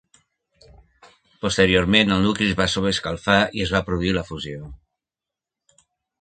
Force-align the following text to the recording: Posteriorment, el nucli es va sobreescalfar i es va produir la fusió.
Posteriorment, 1.43 2.13
el 2.15 2.23
nucli 2.27 2.47
es 2.53 2.57
va 2.63 2.67
sobreescalfar 2.77 3.37
i 3.59 3.63
es 3.67 3.75
va 3.77 3.83
produir 3.91 4.15
la 4.19 4.25
fusió. 4.31 4.65